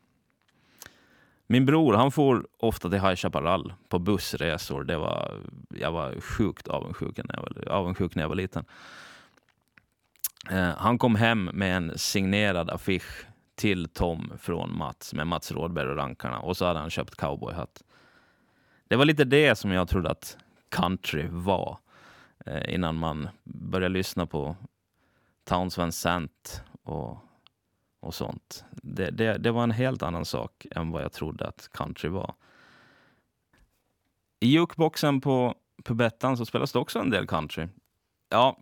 Min 1.52 1.66
bror 1.66 1.95
han 1.95 2.11
får 2.11 2.47
ofta 2.59 2.90
till 2.90 3.00
High 3.00 3.14
Chaparral 3.14 3.73
på 3.88 3.99
bussresor. 3.99 4.85
Det 4.85 4.99
var, 4.99 5.40
jag 5.69 5.92
var 5.92 6.21
sjukt 6.21 6.69
avundsjuk 6.69 7.16
när 7.16 7.35
jag 7.35 7.42
var, 7.42 7.69
avundsjuk 7.69 8.14
när 8.14 8.23
jag 8.23 8.28
var 8.28 8.37
liten. 8.37 8.64
Eh, 10.50 10.69
han 10.76 10.99
kom 10.99 11.14
hem 11.14 11.45
med 11.45 11.76
en 11.76 11.99
signerad 11.99 12.71
affisch 12.71 13.26
till 13.54 13.88
Tom 13.88 14.33
från 14.38 14.78
Mats 14.78 15.14
med 15.14 15.26
Mats 15.26 15.52
Rådberg 15.52 15.88
och 15.88 15.97
rankarna 15.97 16.38
och 16.38 16.57
så 16.57 16.66
hade 16.66 16.78
han 16.78 16.90
köpt 16.90 17.14
cowboyhatt. 17.14 17.83
Det 18.88 18.97
var 18.97 19.04
lite 19.04 19.25
det 19.25 19.57
som 19.57 19.71
jag 19.71 19.88
trodde 19.88 20.11
att 20.11 20.38
country 20.69 21.26
var 21.30 21.78
eh, 22.47 22.75
innan 22.75 22.97
man 22.97 23.28
började 23.45 23.95
lyssna 23.95 24.26
på 24.26 24.57
Townsend 25.45 25.95
Sant 25.95 26.62
och, 26.83 27.19
och 28.00 28.14
sånt. 28.14 28.64
Det, 28.71 29.11
det, 29.11 29.38
det 29.38 29.50
var 29.50 29.62
en 29.62 29.71
helt 29.71 30.02
annan 30.02 30.25
sak 30.25 30.66
än 30.71 30.90
vad 30.90 31.02
jag 31.02 31.12
trodde 31.12 31.47
att 31.47 31.69
country 31.73 32.09
var. 32.09 32.35
I 34.40 34.47
jukeboxen 34.47 35.21
på 35.21 35.54
Pubettan 35.85 36.37
så 36.37 36.47
spelas 36.47 36.73
det 36.73 36.78
också 36.78 36.99
en 36.99 37.11
del 37.11 37.26
country. 37.26 37.69
Ja, 38.28 38.59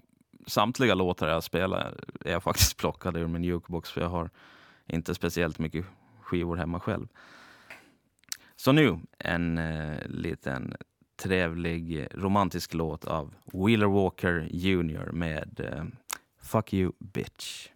samtliga 0.47 0.95
låtar 0.95 1.29
jag 1.29 1.45
spelar 1.45 1.95
är 2.25 2.33
jag 2.33 2.43
faktiskt 2.43 2.77
plockade 2.77 3.21
ur 3.21 3.27
min 3.27 3.45
jukebox 3.45 3.91
för 3.91 4.01
jag 4.01 4.09
har 4.09 4.31
inte 4.87 5.15
speciellt 5.15 5.59
mycket 5.59 5.85
skivor 6.21 6.57
hemma 6.57 6.81
själv. 6.81 7.09
Så 8.57 8.73
nu 8.73 8.99
en 9.19 9.59
eh, 9.59 10.07
liten 10.07 10.75
trevlig 11.17 12.07
romantisk 12.15 12.75
låt 12.75 13.05
av 13.05 13.35
Wheeler 13.53 13.87
Walker 13.87 14.49
Jr 14.51 15.13
med 15.13 15.61
eh, 15.61 15.85
Fuck 16.43 16.75
You 16.75 16.93
Bitch. 16.99 17.69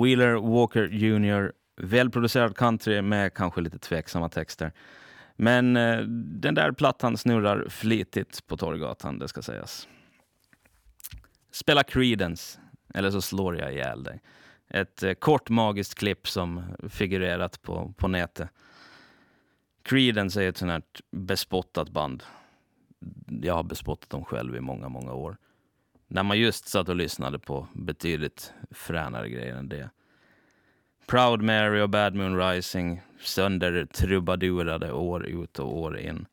Wheeler 0.00 0.34
Walker 0.34 0.88
Jr. 0.88 1.52
Välproducerad 1.76 2.56
country 2.56 3.02
med 3.02 3.34
kanske 3.34 3.60
lite 3.60 3.78
tveksamma 3.78 4.28
texter. 4.28 4.72
Men 5.36 5.76
eh, 5.76 6.00
den 6.40 6.54
där 6.54 6.72
plattan 6.72 7.16
snurrar 7.16 7.68
flitigt 7.68 8.46
på 8.46 8.56
Torggatan, 8.56 9.18
det 9.18 9.28
ska 9.28 9.42
sägas. 9.42 9.88
Spela 11.50 11.82
Creedence, 11.82 12.60
eller 12.94 13.10
så 13.10 13.20
slår 13.20 13.56
jag 13.56 13.72
ihjäl 13.72 14.02
dig. 14.02 14.20
Ett 14.68 15.02
eh, 15.02 15.12
kort 15.14 15.48
magiskt 15.48 15.94
klipp 15.94 16.28
som 16.28 16.62
figurerat 16.88 17.62
på, 17.62 17.94
på 17.96 18.08
nätet. 18.08 18.48
Creedence 19.82 20.42
är 20.42 20.48
ett 20.48 20.56
sånt 20.56 20.72
här 20.72 20.82
bespottat 21.10 21.90
band. 21.90 22.22
Jag 23.42 23.54
har 23.54 23.62
bespottat 23.62 24.10
dem 24.10 24.24
själv 24.24 24.56
i 24.56 24.60
många, 24.60 24.88
många 24.88 25.12
år. 25.12 25.36
När 26.14 26.22
man 26.22 26.38
just 26.38 26.68
satt 26.68 26.88
och 26.88 26.96
lyssnade 26.96 27.38
på 27.38 27.66
betydligt 27.72 28.52
fränare 28.70 29.28
grejer 29.28 29.56
än 29.56 29.68
det. 29.68 29.90
Proud 31.06 31.42
Mary 31.42 31.80
och 31.80 31.90
Bad 31.90 32.14
Moon 32.14 32.38
Rising 32.38 33.00
sönder 33.20 33.86
trubadurade 33.86 34.92
år 34.92 35.26
ut 35.26 35.58
och 35.58 35.78
år 35.78 35.98
in. 35.98 36.26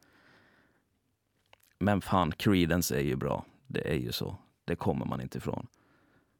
Men 1.80 2.02
fan, 2.02 2.32
Creedence 2.32 2.96
är 2.96 3.02
ju 3.02 3.16
bra. 3.16 3.46
Det 3.68 3.92
är 3.92 3.96
ju 3.96 4.12
så. 4.12 4.38
Det 4.66 4.76
kommer 4.76 5.06
man 5.06 5.22
inte 5.22 5.38
ifrån. 5.38 5.68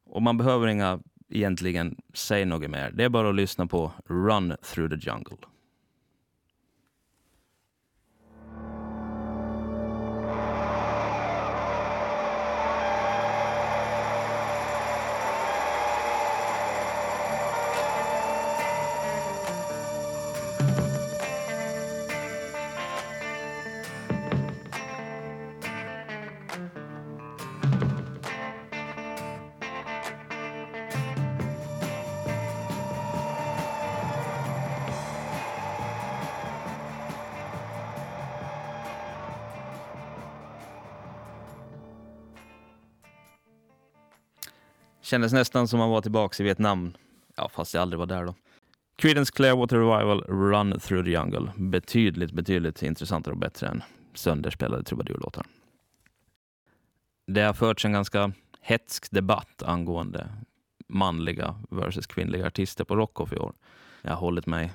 Och 0.06 0.22
man 0.22 0.38
behöver 0.38 0.68
inga 0.68 1.00
egentligen 1.30 1.96
säga 2.14 2.46
något 2.46 2.70
mer. 2.70 2.92
Det 2.92 3.04
är 3.04 3.10
bara 3.10 3.30
att 3.30 3.36
lyssna 3.36 3.68
på 3.68 3.92
Run 4.06 4.56
through 4.62 4.90
the 4.90 5.10
jungle. 5.10 5.38
Kändes 45.10 45.34
nästan 45.34 45.68
som 45.68 45.80
man 45.80 45.90
var 45.90 46.02
tillbaka 46.02 46.44
i 46.44 46.46
Vietnam. 46.46 46.94
Ja, 47.36 47.50
fast 47.50 47.74
jag 47.74 47.82
aldrig 47.82 48.00
var 48.00 48.06
där 48.06 48.26
då. 48.26 48.36
Creedence 48.96 49.34
Clearwater 49.34 49.78
Revival 49.78 50.22
Run 50.22 50.80
Through 50.80 51.06
the 51.06 51.12
Jungle. 51.12 51.52
Betydligt, 51.56 52.32
betydligt 52.32 52.84
intressantare 52.84 53.34
och 53.34 53.40
bättre 53.40 53.68
än 53.68 53.84
sönderspelade 54.14 54.84
trubadurlåtar. 54.84 55.46
Det 57.28 57.42
har 57.42 57.54
förts 57.54 57.86
en 57.86 57.92
ganska 57.92 58.32
hetsk 58.62 59.12
debatt 59.12 59.64
angående 59.64 60.30
manliga 60.88 61.56
versus 61.70 62.08
kvinnliga 62.08 62.48
artister 62.48 62.84
på 62.84 62.96
Rockoff 62.96 63.34
i 63.34 63.38
år. 63.38 63.54
Jag 64.02 64.12
har 64.12 64.18
hållit 64.18 64.46
mig 64.46 64.72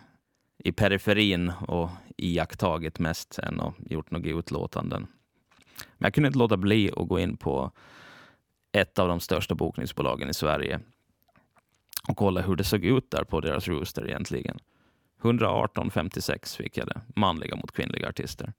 i 0.58 0.72
periferin 0.72 1.52
och 1.68 1.90
iakttagit 2.16 2.98
mest 2.98 3.38
än 3.38 3.60
och 3.60 3.74
gjort 3.90 4.10
några 4.10 4.30
utlåtanden. 4.30 5.06
Men 5.98 6.06
jag 6.06 6.14
kunde 6.14 6.26
inte 6.26 6.38
låta 6.38 6.56
bli 6.56 6.90
att 6.96 7.08
gå 7.08 7.20
in 7.20 7.36
på 7.36 7.72
ett 8.74 8.98
av 8.98 9.08
de 9.08 9.20
största 9.20 9.54
bokningsbolagen 9.54 10.30
i 10.30 10.34
Sverige 10.34 10.80
och 12.08 12.16
kolla 12.16 12.40
hur 12.40 12.56
det 12.56 12.64
såg 12.64 12.84
ut 12.84 13.10
där 13.10 13.24
på 13.24 13.40
deras 13.40 13.68
rooster 13.68 14.06
egentligen. 14.06 14.58
118,56 15.20 16.56
fick 16.56 16.76
jag 16.76 16.86
det, 16.86 17.00
manliga 17.16 17.56
mot 17.56 17.72
kvinnliga 17.72 18.08
artister. 18.08 18.52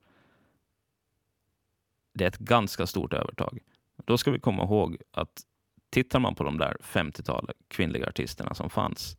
Det 2.13 2.23
är 2.23 2.27
ett 2.27 2.37
ganska 2.37 2.87
stort 2.87 3.13
övertag. 3.13 3.59
Då 4.05 4.17
ska 4.17 4.31
vi 4.31 4.39
komma 4.39 4.63
ihåg 4.63 4.97
att 5.11 5.41
tittar 5.89 6.19
man 6.19 6.35
på 6.35 6.43
de 6.43 6.57
där 6.57 6.77
50-talet 6.81 7.57
kvinnliga 7.67 8.07
artisterna 8.07 8.53
som 8.53 8.69
fanns 8.69 9.17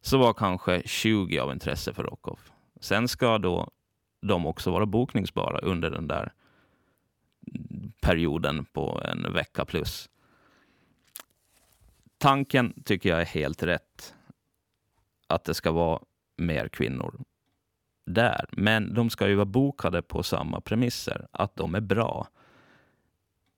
så 0.00 0.18
var 0.18 0.32
kanske 0.32 0.82
20 0.84 1.38
av 1.38 1.52
intresse 1.52 1.94
för 1.94 2.02
Rockoff. 2.02 2.52
Sen 2.80 3.08
ska 3.08 3.38
då 3.38 3.70
de 4.22 4.46
också 4.46 4.70
vara 4.70 4.86
bokningsbara 4.86 5.58
under 5.58 5.90
den 5.90 6.08
där 6.08 6.32
perioden 8.00 8.64
på 8.64 9.02
en 9.04 9.32
vecka 9.32 9.64
plus. 9.64 10.08
Tanken 12.18 12.82
tycker 12.84 13.08
jag 13.08 13.20
är 13.20 13.26
helt 13.26 13.62
rätt. 13.62 14.14
Att 15.26 15.44
det 15.44 15.54
ska 15.54 15.72
vara 15.72 16.00
mer 16.36 16.68
kvinnor 16.68 17.24
där. 18.06 18.46
Men 18.52 18.94
de 18.94 19.10
ska 19.10 19.28
ju 19.28 19.34
vara 19.34 19.44
bokade 19.44 20.02
på 20.02 20.22
samma 20.22 20.60
premisser, 20.60 21.26
att 21.30 21.56
de 21.56 21.74
är 21.74 21.80
bra. 21.80 22.28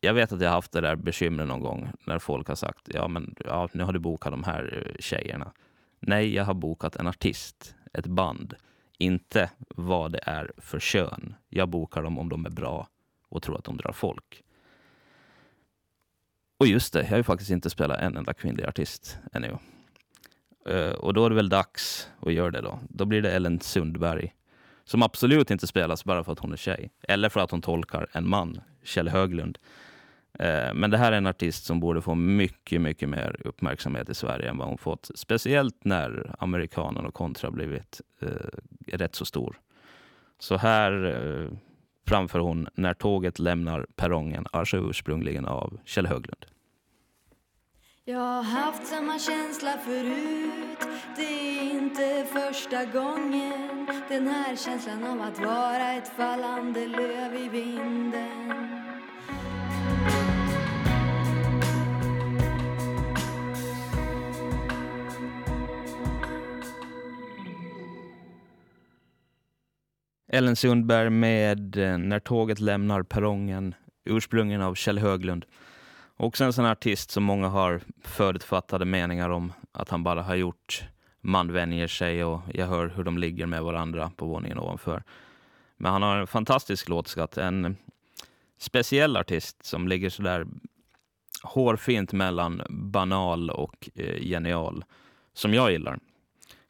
Jag 0.01 0.15
vet 0.15 0.33
att 0.33 0.41
jag 0.41 0.49
har 0.49 0.55
haft 0.55 0.73
det 0.73 0.81
där 0.81 0.97
bekymret 0.97 1.49
någon 1.49 1.61
gång 1.61 1.93
när 2.07 2.19
folk 2.19 2.49
har 2.49 2.55
sagt 2.55 2.89
ja, 2.95 3.09
men 3.09 3.35
ja, 3.45 3.69
nu 3.73 3.85
har 3.85 3.93
du 3.93 3.99
bokat 3.99 4.33
de 4.33 4.45
här 4.45 4.87
eh, 4.87 5.01
tjejerna. 5.01 5.53
Nej, 6.01 6.35
jag 6.35 6.45
har 6.45 6.55
bokat 6.55 6.97
en 6.97 7.07
artist, 7.07 7.75
ett 7.93 8.07
band, 8.07 8.55
inte 8.99 9.51
vad 9.69 10.13
det 10.13 10.21
är 10.27 10.53
för 10.57 10.81
kön. 10.81 11.35
Jag 11.49 11.69
bokar 11.69 12.03
dem 12.03 12.19
om 12.19 12.29
de 12.29 12.47
är 12.47 12.51
bra 12.51 12.89
och 13.31 13.43
tror 13.43 13.59
att 13.59 13.65
de 13.65 13.77
drar 13.77 13.93
folk. 13.93 14.43
Och 16.61 16.67
just 16.67 16.93
det, 16.93 17.03
jag 17.03 17.09
har 17.09 17.17
ju 17.17 17.23
faktiskt 17.23 17.51
inte 17.51 17.71
spelat 17.71 17.99
en 17.99 18.17
enda 18.17 18.35
kvinnlig 18.35 18.65
artist 18.65 19.19
ännu. 19.33 19.59
Uh, 20.69 20.93
och 20.93 21.15
då 21.15 21.27
är 21.27 21.31
det 21.31 21.37
väl 21.37 21.49
dags 21.49 22.11
att 22.21 22.33
göra 22.33 22.51
det 22.51 22.61
då. 22.61 22.79
Då 22.89 23.05
blir 23.05 23.23
det 23.23 23.33
Ellen 23.33 23.61
Sundberg. 23.61 24.35
Som 24.85 25.03
absolut 25.03 25.51
inte 25.51 25.67
spelas 25.67 26.05
bara 26.05 26.25
för 26.25 26.33
att 26.33 26.39
hon 26.39 26.53
är 26.53 26.57
tjej. 26.57 26.91
Eller 27.03 27.29
för 27.29 27.41
att 27.41 27.51
hon 27.51 27.63
tolkar 27.63 28.07
en 28.13 28.29
man, 28.29 28.61
Kjell 28.83 29.09
Höglund. 29.09 29.59
Uh, 30.41 30.75
men 30.75 30.91
det 30.91 30.99
här 30.99 31.13
är 31.13 31.17
en 31.17 31.27
artist 31.27 31.65
som 31.65 31.81
borde 31.81 32.03
få 32.03 32.15
mycket, 32.15 32.81
mycket 32.81 33.09
mer 33.09 33.37
uppmärksamhet 33.45 34.09
i 34.09 34.15
Sverige 34.15 34.51
än 34.51 34.59
vad 34.59 34.69
hon 34.69 34.79
fått. 34.79 35.11
Speciellt 35.15 35.85
när 35.85 36.35
amerikanen 36.39 37.07
och 37.07 37.15
kontra 37.15 37.51
blivit 37.51 38.01
uh, 38.23 38.29
rätt 38.87 39.15
så 39.15 39.25
stor. 39.25 39.61
Så 40.39 40.57
här 40.57 40.91
framför 42.11 42.39
hon 42.39 42.69
När 42.75 42.95
tåget 42.95 43.39
lämnar 43.39 43.87
perrongen, 43.97 44.47
alltså 44.53 44.77
ursprungligen 44.77 45.47
av 45.47 45.79
Kjell 45.85 46.07
Höglund. 46.07 46.47
Jag 48.05 48.19
har 48.19 48.43
haft 48.43 48.87
samma 48.87 49.19
känsla 49.19 49.79
förut. 49.79 50.79
Det 51.17 51.23
är 51.23 51.75
inte 51.75 52.27
första 52.33 52.85
gången. 52.85 53.87
Den 54.09 54.29
här 54.29 54.57
känslan 54.57 55.05
av 55.05 55.21
att 55.21 55.39
vara 55.39 55.93
ett 55.93 56.09
fallande 56.17 56.87
löv 56.87 57.35
i 57.35 57.49
vinden. 57.49 58.80
Ellen 70.33 70.57
Sundberg 70.57 71.11
med 71.11 71.77
eh, 71.77 71.99
När 71.99 72.21
tåget 72.21 72.61
lämnar 72.61 73.03
perrongen, 73.03 73.75
ursprungligen 74.05 74.63
av 74.63 74.75
Kjell 74.75 74.99
Höglund. 74.99 75.47
Också 76.17 76.45
en 76.45 76.53
sån 76.53 76.65
artist 76.65 77.11
som 77.11 77.25
många 77.25 77.49
har 77.49 77.81
förutfattade 78.05 78.85
meningar 78.85 79.31
om 79.31 79.53
att 79.73 79.89
han 79.89 80.03
bara 80.03 80.23
har 80.23 80.35
gjort 80.35 80.83
Man 81.21 81.53
vänjer 81.53 81.87
sig 81.87 82.25
och 82.25 82.41
jag 82.55 82.67
hör 82.67 82.89
hur 82.89 83.05
de 83.05 83.19
ligger 83.19 83.47
med 83.47 83.63
varandra 83.63 84.13
på 84.17 84.27
våningen 84.27 84.59
ovanför. 84.59 85.03
Men 85.77 85.93
han 85.93 86.03
har 86.03 86.17
en 86.17 86.27
fantastisk 86.27 86.89
låtskatt, 86.89 87.39
en 87.39 87.77
speciell 88.59 89.17
artist 89.17 89.67
som 89.67 89.89
ligger 89.89 90.11
sådär 90.11 90.47
hårfint 91.43 92.13
mellan 92.13 92.63
banal 92.69 93.51
och 93.51 93.89
eh, 93.95 94.21
genial, 94.23 94.85
som 95.33 95.55
jag 95.55 95.73
gillar. 95.73 95.99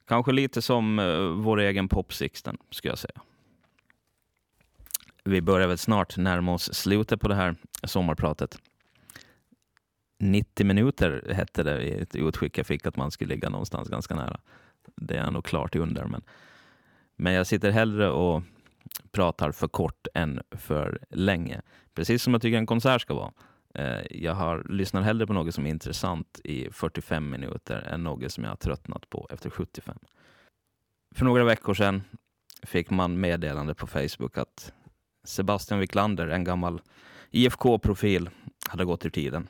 Kanske 0.08 0.32
lite 0.32 0.62
som 0.62 0.98
eh, 0.98 1.20
vår 1.20 1.60
egen 1.60 1.88
Popsixten, 1.88 2.56
skulle 2.70 2.92
jag 2.92 2.98
säga. 2.98 3.20
Vi 5.30 5.40
börjar 5.40 5.68
väl 5.68 5.78
snart 5.78 6.16
närma 6.16 6.52
oss 6.54 6.74
slutet 6.74 7.20
på 7.20 7.28
det 7.28 7.34
här 7.34 7.54
sommarpratet. 7.84 8.58
90 10.18 10.66
minuter 10.66 11.32
hette 11.34 11.62
det 11.62 11.82
i 11.82 12.00
ett 12.00 12.16
utskick 12.16 12.58
jag 12.58 12.66
fick 12.66 12.86
att 12.86 12.96
man 12.96 13.10
skulle 13.10 13.34
ligga 13.34 13.48
någonstans 13.48 13.88
ganska 13.88 14.14
nära. 14.14 14.40
Det 14.96 15.16
är 15.16 15.30
nog 15.30 15.44
klart 15.44 15.76
under, 15.76 16.04
men, 16.04 16.22
men 17.16 17.32
jag 17.32 17.46
sitter 17.46 17.70
hellre 17.70 18.10
och 18.10 18.42
pratar 19.12 19.52
för 19.52 19.68
kort 19.68 20.06
än 20.14 20.40
för 20.50 20.98
länge. 21.10 21.62
Precis 21.94 22.22
som 22.22 22.32
jag 22.32 22.42
tycker 22.42 22.58
en 22.58 22.66
konsert 22.66 23.02
ska 23.02 23.14
vara. 23.14 23.32
Eh, 23.74 24.00
jag 24.10 24.34
har, 24.34 24.64
lyssnar 24.68 25.02
hellre 25.02 25.26
på 25.26 25.32
något 25.32 25.54
som 25.54 25.66
är 25.66 25.70
intressant 25.70 26.40
i 26.44 26.70
45 26.70 27.30
minuter 27.30 27.82
än 27.82 28.04
något 28.04 28.32
som 28.32 28.44
jag 28.44 28.50
har 28.50 28.56
tröttnat 28.56 29.10
på 29.10 29.28
efter 29.30 29.50
75. 29.50 29.98
För 31.14 31.24
några 31.24 31.44
veckor 31.44 31.74
sedan 31.74 32.02
fick 32.62 32.90
man 32.90 33.20
meddelande 33.20 33.74
på 33.74 33.86
Facebook 33.86 34.38
att 34.38 34.72
Sebastian 35.24 35.80
Wiklander, 35.80 36.28
en 36.28 36.44
gammal 36.44 36.80
IFK-profil, 37.30 38.30
hade 38.68 38.84
gått 38.84 39.06
ur 39.06 39.10
tiden. 39.10 39.48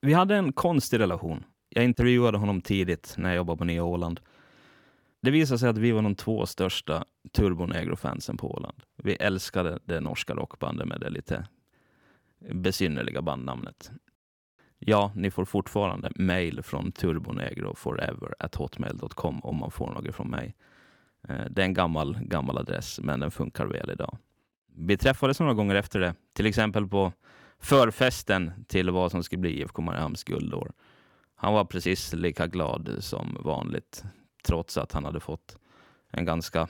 Vi 0.00 0.12
hade 0.12 0.36
en 0.36 0.52
konstig 0.52 0.98
relation. 0.98 1.44
Jag 1.68 1.84
intervjuade 1.84 2.38
honom 2.38 2.60
tidigt 2.60 3.14
när 3.18 3.28
jag 3.28 3.36
jobbade 3.36 3.58
på 3.58 3.64
Nya 3.64 3.84
Åland. 3.84 4.20
Det 5.20 5.30
visade 5.30 5.58
sig 5.58 5.68
att 5.68 5.78
vi 5.78 5.90
var 5.90 6.02
de 6.02 6.14
två 6.14 6.46
största 6.46 7.04
Turbonegro-fansen 7.32 8.36
på 8.36 8.54
Åland. 8.54 8.82
Vi 8.96 9.14
älskade 9.14 9.78
det 9.84 10.00
norska 10.00 10.34
rockbandet 10.34 10.88
med 10.88 11.00
det 11.00 11.10
lite 11.10 11.46
besynnerliga 12.38 13.22
bandnamnet. 13.22 13.90
Ja, 14.78 15.12
ni 15.14 15.30
får 15.30 15.44
fortfarande 15.44 16.12
mail 16.16 16.62
från 16.62 16.92
turbonegroforever.hotmail.com 16.92 19.40
om 19.40 19.56
man 19.56 19.70
får 19.70 19.90
något 19.90 20.14
från 20.14 20.30
mig. 20.30 20.54
Eh, 21.28 21.44
det 21.50 21.62
är 21.62 21.66
en 21.66 21.74
gammal, 21.74 22.18
gammal 22.20 22.58
adress, 22.58 23.00
men 23.02 23.20
den 23.20 23.30
funkar 23.30 23.66
väl 23.66 23.90
idag. 23.90 24.18
Vi 24.74 24.96
träffades 24.96 25.40
några 25.40 25.54
gånger 25.54 25.74
efter 25.74 26.00
det, 26.00 26.14
till 26.32 26.46
exempel 26.46 26.88
på 26.88 27.12
förfesten 27.58 28.64
till 28.68 28.90
vad 28.90 29.10
som 29.10 29.22
skulle 29.22 29.40
bli 29.40 29.60
IFK 29.60 29.82
Mariehamns 29.82 30.24
guldår. 30.24 30.72
Han 31.34 31.54
var 31.54 31.64
precis 31.64 32.12
lika 32.12 32.46
glad 32.46 32.96
som 33.00 33.36
vanligt, 33.40 34.04
trots 34.46 34.76
att 34.76 34.92
han 34.92 35.04
hade 35.04 35.20
fått 35.20 35.58
en 36.10 36.24
ganska 36.24 36.68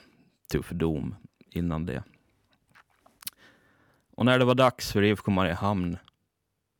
tuff 0.51 0.69
dom 0.69 1.15
innan 1.49 1.85
det. 1.85 2.03
Och 4.15 4.25
när 4.25 4.39
det 4.39 4.45
var 4.45 4.55
dags 4.55 4.91
för 4.91 5.03
IFK 5.03 5.31
Mariehamn 5.31 5.97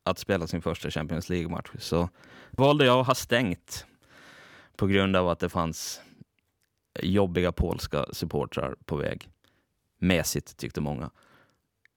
att 0.04 0.18
spela 0.18 0.46
sin 0.46 0.62
första 0.62 0.90
Champions 0.90 1.28
League-match 1.28 1.70
så 1.78 2.08
valde 2.50 2.84
jag 2.84 3.00
att 3.00 3.06
ha 3.06 3.14
stängt 3.14 3.86
på 4.76 4.86
grund 4.86 5.16
av 5.16 5.28
att 5.28 5.38
det 5.38 5.48
fanns 5.48 6.00
jobbiga 7.02 7.52
polska 7.52 8.06
supportrar 8.12 8.76
på 8.84 8.96
väg. 8.96 9.28
Mesigt, 9.98 10.56
tyckte 10.56 10.80
många. 10.80 11.10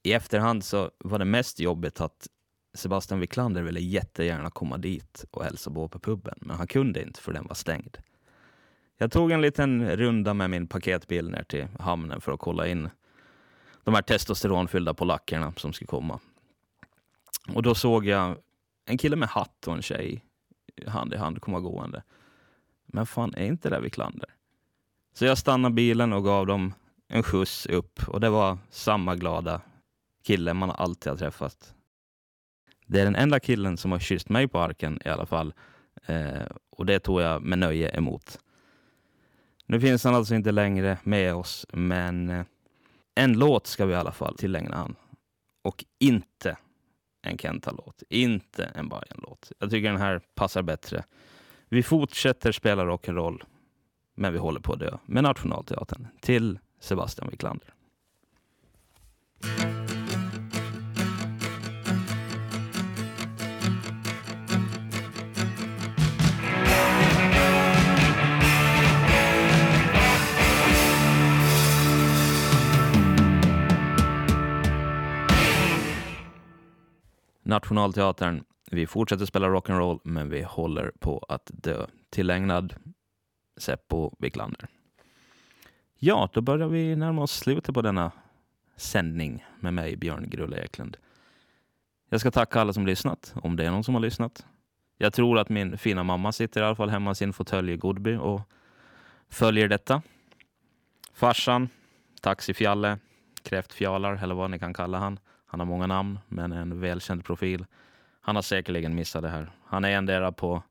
I 0.04 0.14
efterhand 0.14 0.64
så 0.64 0.92
var 0.98 1.20
det 1.20 1.26
mest 1.26 1.60
jobbigt 1.60 2.02
att 2.02 2.28
Sebastian 2.74 3.20
Wiklander 3.20 3.62
ville 3.62 3.80
jättegärna 3.80 4.50
komma 4.50 4.78
dit 4.78 5.26
och 5.32 5.44
hälsa 5.44 5.72
på 5.72 5.88
på 5.88 6.00
puben, 6.00 6.38
men 6.42 6.58
han 6.58 6.68
kunde 6.68 7.02
inte 7.02 7.22
för 7.22 7.34
den 7.34 7.48
var 7.48 7.56
stängd. 7.56 7.98
Jag 8.98 9.12
tog 9.12 9.32
en 9.32 9.42
liten 9.42 9.96
runda 9.98 10.34
med 10.34 10.50
min 10.50 10.68
paketbil 10.68 11.30
ner 11.30 11.44
till 11.44 11.68
hamnen 11.80 12.22
för 12.22 12.32
att 12.32 12.40
kolla 12.40 12.68
in 12.68 12.90
de 13.84 13.94
här 13.94 14.02
testosteronfyllda 14.02 14.94
polackerna 14.94 15.54
som 15.58 15.74
skulle 15.74 15.88
komma. 15.88 16.20
Och 17.54 17.64
då 17.64 17.76
såg 17.76 18.06
jag 18.06 18.38
en 18.86 18.98
kille 18.98 19.16
med 19.16 19.30
hatt 19.30 19.68
och 19.68 19.74
en 19.74 19.82
tjej 19.82 20.26
hand 20.88 21.14
i 21.14 21.18
hand 21.18 21.42
komma 21.42 21.60
gående. 21.60 22.04
Men 22.86 23.06
fan, 23.06 23.34
är 23.36 23.46
inte 23.46 23.70
det 23.70 23.80
Wiklander? 23.80 24.30
Så 25.14 25.26
jag 25.26 25.38
stannade 25.38 25.76
bilen 25.76 26.14
och 26.14 26.24
gav 26.24 26.48
dem 26.48 26.74
en 27.08 27.24
skjuts 27.24 27.66
upp 27.66 28.08
och 28.08 28.20
det 28.20 28.30
var 28.30 28.58
samma 28.70 29.16
glada 29.16 29.62
kille 30.24 30.54
man 30.54 30.72
alltid 30.72 31.12
har 31.12 31.18
träffat. 31.18 31.74
Det 32.86 33.00
är 33.00 33.06
den 33.06 33.16
enda 33.16 33.40
killen 33.40 33.78
som 33.78 33.92
har 33.92 34.00
kysst 34.00 34.30
mig 34.30 34.48
på 34.48 34.60
arken 34.60 35.00
i 35.06 35.10
alla 35.10 35.26
fall. 35.26 35.54
Eh, 36.06 36.48
och 36.70 36.86
det 36.86 37.00
tog 37.00 37.22
jag 37.22 37.42
med 37.42 37.60
nöje 37.60 37.90
emot. 37.90 38.40
Nu 39.66 39.80
finns 39.80 40.04
han 40.04 40.16
alltså 40.16 40.36
inte 40.36 40.52
längre 40.52 40.98
med 41.04 41.36
oss, 41.36 41.66
men 41.74 42.30
eh, 42.30 42.46
en 43.16 43.34
låt 43.34 43.68
ska 43.68 43.86
vi 43.86 43.94
i 43.94 43.96
alla 43.96 44.12
fall 44.12 44.38
tillägna 44.38 44.76
han. 44.76 44.96
Och 45.64 45.86
inte 46.00 46.58
en 47.22 47.38
Kenta-låt, 47.38 48.04
inte 48.10 48.64
en 48.64 48.90
Bajen-låt. 48.90 49.52
Jag 49.60 49.70
tycker 49.70 49.92
den 49.92 50.02
här 50.02 50.22
passar 50.36 50.62
bättre. 50.62 51.04
Vi 51.70 51.84
fortsätter 51.84 52.52
spela 52.52 52.86
rock'n'roll 52.86 53.44
men 54.16 54.34
vi 54.34 54.40
håller 54.40 54.60
på 54.60 54.74
att 54.74 54.80
dö 54.80 54.98
med 55.06 55.24
Nationalteatern 55.24 56.08
till 56.22 56.60
Sebastian 56.80 57.30
Wiklander. 57.32 57.74
Nationalteatern. 77.54 78.44
Vi 78.72 78.88
fortsätter 78.88 79.26
spela 79.26 79.48
rock'n'roll, 79.48 80.00
men 80.04 80.30
vi 80.30 80.44
håller 80.44 80.92
på 81.00 81.26
att 81.30 81.52
dö. 81.54 81.86
Tillägnad 82.10 82.74
Seppo 83.58 84.16
Wiklander. 84.20 84.68
Ja, 85.96 86.30
då 86.34 86.42
börjar 86.42 86.68
vi 86.68 86.96
närma 86.96 87.22
oss 87.22 87.32
slutet 87.32 87.76
på 87.76 87.82
denna 87.82 88.12
sändning 88.76 89.46
med 89.60 89.74
mig, 89.74 89.96
Björn 89.96 90.30
Grulle 90.30 90.58
Eklund. 90.58 90.98
Jag 92.10 92.20
ska 92.20 92.32
tacka 92.32 92.62
alla 92.62 92.74
som 92.74 92.86
lyssnat, 92.86 93.34
om 93.36 93.56
det 93.56 93.66
är 93.66 93.72
någon 93.72 93.84
som 93.84 93.94
har 93.94 94.02
lyssnat. 94.02 94.46
Jag 94.98 95.14
tror 95.14 95.40
att 95.40 95.50
min 95.50 95.78
fina 95.78 96.04
mamma 96.04 96.32
sitter 96.32 96.62
i 96.62 96.64
alla 96.64 96.76
fall 96.76 96.90
hemma 96.90 97.12
i 97.12 97.16
sin 97.16 97.34
fåtölj 97.34 97.72
i 97.72 97.78
Godby 97.78 98.16
och 98.16 98.42
följer 99.30 99.68
detta. 99.68 100.02
Farsan, 101.14 101.70
Taxifjalle, 102.22 102.98
Kräftfjalar 103.44 104.24
eller 104.24 104.36
vad 104.36 104.52
ni 104.52 104.60
kan 104.60 104.74
kalla 104.74 104.98
han. 104.98 105.20
Han 105.46 105.60
har 105.60 105.68
många 105.68 105.88
namn, 105.88 106.20
men 106.28 106.52
en 106.52 106.80
välkänd 106.80 107.26
profil. 107.26 107.66
Han 108.22 108.36
har 108.36 108.42
säkerligen 108.42 108.96
missat 108.96 109.22
det 109.22 109.30
här. 109.30 109.52
Han 109.66 109.86
är 109.86 109.98
endera 109.98 110.32
på 110.32 110.64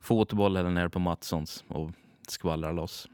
fotboll 0.00 0.56
eller 0.56 0.70
nere 0.70 0.90
på 0.90 0.98
Matssons 0.98 1.64
och 1.68 1.90
skvallrar 2.32 2.72
loss. 2.72 3.08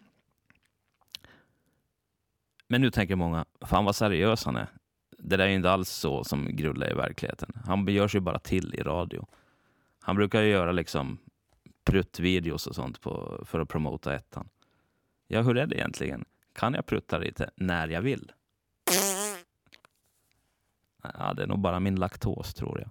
Men 2.68 2.80
nu 2.80 2.90
tänker 2.90 3.16
många, 3.16 3.44
fan 3.60 3.84
vad 3.84 3.96
seriös 3.96 4.44
han 4.44 4.56
är. 4.56 4.68
Det 5.18 5.36
där 5.36 5.44
är 5.44 5.48
ju 5.48 5.54
inte 5.54 5.70
alls 5.70 5.90
så 5.90 6.24
som 6.24 6.56
Grulle 6.56 6.86
är 6.86 6.90
i 6.90 6.94
verkligheten. 6.94 7.52
Han 7.66 7.86
gör 7.86 8.08
sig 8.08 8.20
bara 8.20 8.38
till 8.38 8.74
i 8.74 8.82
radio. 8.82 9.26
Han 10.00 10.16
brukar 10.16 10.42
ju 10.42 10.50
göra 10.50 10.72
liksom 10.72 11.18
pruttvideos 11.84 12.66
och 12.66 12.74
sånt 12.74 13.00
på, 13.00 13.42
för 13.44 13.60
att 13.60 13.68
promota 13.68 14.14
ettan. 14.14 14.48
Ja, 15.26 15.42
hur 15.42 15.58
är 15.58 15.66
det 15.66 15.76
egentligen? 15.76 16.24
Kan 16.52 16.74
jag 16.74 16.86
prutta 16.86 17.18
lite 17.18 17.50
när 17.56 17.88
jag 17.88 18.02
vill? 18.02 18.32
Ja, 21.02 21.34
det 21.34 21.42
är 21.42 21.46
nog 21.46 21.58
bara 21.58 21.80
min 21.80 21.96
laktos, 21.96 22.54
tror 22.54 22.80
jag. 22.80 22.90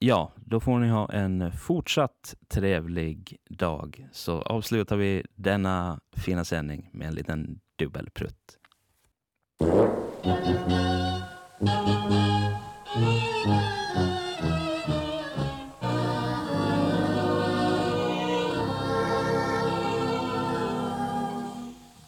Ja, 0.00 0.32
då 0.36 0.60
får 0.60 0.78
ni 0.78 0.88
ha 0.88 1.08
en 1.12 1.52
fortsatt 1.52 2.34
trevlig 2.48 3.36
dag. 3.50 4.08
Så 4.12 4.42
avslutar 4.42 4.96
vi 4.96 5.24
denna 5.34 6.00
fina 6.16 6.44
sändning 6.44 6.90
med 6.92 7.08
en 7.08 7.14
liten 7.14 7.60
dubbelprutt. 7.78 8.58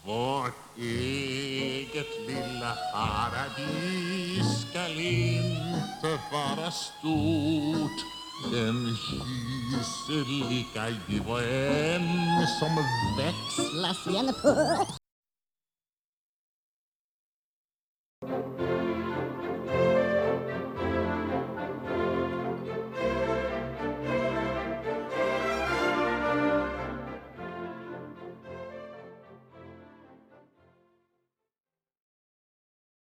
Vårt 0.05 0.79
eget 0.79 2.29
lilla 2.29 2.75
paradis 2.93 3.90
vara 6.33 6.71
stort. 6.71 7.99
Den 8.53 8.87
hyser 8.87 10.25
lika 10.51 10.89
djup 10.89 11.29
och 11.29 11.43
en 11.43 12.47
som 12.61 12.77
växlas 13.19 14.07
i 14.07 14.17
en 14.17 14.35
port 14.43 15.00